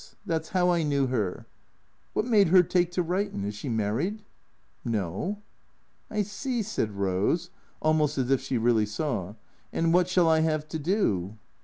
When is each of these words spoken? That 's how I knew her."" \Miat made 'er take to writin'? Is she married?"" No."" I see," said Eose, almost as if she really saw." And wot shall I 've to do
That 0.25 0.43
's 0.45 0.49
how 0.49 0.71
I 0.71 0.81
knew 0.81 1.05
her."" 1.05 1.45
\Miat 2.15 2.25
made 2.25 2.51
'er 2.51 2.63
take 2.63 2.89
to 2.93 3.03
writin'? 3.03 3.45
Is 3.45 3.53
she 3.53 3.69
married?"" 3.69 4.23
No."" 4.97 5.43
I 6.09 6.23
see," 6.23 6.63
said 6.63 6.89
Eose, 6.95 7.49
almost 7.83 8.17
as 8.17 8.31
if 8.31 8.41
she 8.41 8.57
really 8.57 8.87
saw." 8.87 9.35
And 9.71 9.93
wot 9.93 10.07
shall 10.07 10.27
I 10.27 10.41
've 10.41 10.67
to 10.69 10.79
do 10.79 11.37